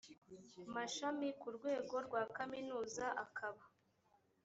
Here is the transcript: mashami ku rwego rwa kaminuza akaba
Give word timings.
mashami 0.75 1.27
ku 1.39 1.47
rwego 1.55 1.95
rwa 2.05 2.23
kaminuza 2.35 3.05
akaba 3.23 3.63